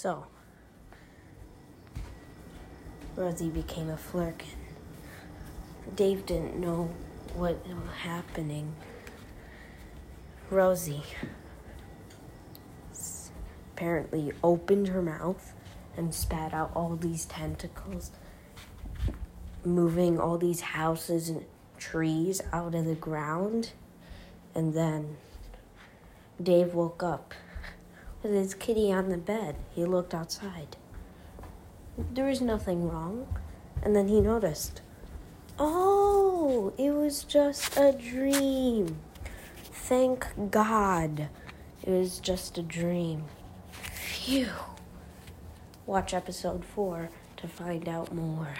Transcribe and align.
So, 0.00 0.26
Rosie 3.16 3.48
became 3.48 3.90
a 3.90 3.96
flirkin. 3.96 4.46
Dave 5.96 6.24
didn't 6.24 6.54
know 6.54 6.90
what 7.34 7.66
was 7.66 7.96
happening. 8.02 8.76
Rosie 10.50 11.02
apparently 13.74 14.30
opened 14.44 14.86
her 14.86 15.02
mouth 15.02 15.52
and 15.96 16.14
spat 16.14 16.54
out 16.54 16.70
all 16.76 16.94
these 16.94 17.24
tentacles, 17.24 18.12
moving 19.64 20.20
all 20.20 20.38
these 20.38 20.60
houses 20.60 21.28
and 21.28 21.44
trees 21.76 22.40
out 22.52 22.76
of 22.76 22.84
the 22.84 22.94
ground. 22.94 23.72
And 24.54 24.74
then 24.74 25.16
Dave 26.40 26.72
woke 26.72 27.02
up 27.02 27.34
with 28.22 28.32
his 28.32 28.54
kitty 28.54 28.92
on 28.92 29.08
the 29.08 29.18
bed. 29.18 29.56
He 29.74 29.84
looked 29.84 30.14
outside. 30.14 30.76
There 31.96 32.26
was 32.26 32.40
nothing 32.40 32.88
wrong. 32.88 33.26
And 33.82 33.94
then 33.94 34.08
he 34.08 34.20
noticed 34.20 34.82
oh, 35.58 36.72
it 36.78 36.90
was 36.90 37.24
just 37.24 37.76
a 37.76 37.92
dream. 37.92 38.98
Thank 39.54 40.26
God 40.50 41.28
it 41.82 41.90
was 41.90 42.18
just 42.20 42.58
a 42.58 42.62
dream. 42.62 43.24
Phew. 43.72 44.50
Watch 45.86 46.12
episode 46.12 46.64
4 46.64 47.08
to 47.38 47.48
find 47.48 47.88
out 47.88 48.14
more. 48.14 48.54